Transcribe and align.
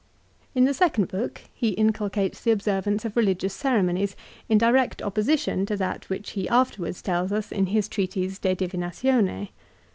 In 0.55 0.65
the 0.65 0.73
second 0.73 1.09
book 1.09 1.43
he 1.53 1.75
inculcates 1.77 2.41
the 2.41 2.49
observance 2.49 3.05
of 3.05 3.13
reli 3.13 3.37
gious 3.37 3.51
ceremonies 3.51 4.15
in 4.49 4.57
direct 4.57 4.99
opposition 5.03 5.63
to 5.67 5.77
that 5.77 6.09
which 6.09 6.31
he 6.31 6.49
after 6.49 6.81
wards 6.81 7.03
tells 7.03 7.31
us 7.31 7.51
in 7.51 7.67
his 7.67 7.87
treatise" 7.87 8.39
De 8.39 8.55
Divinatione." 8.55 9.49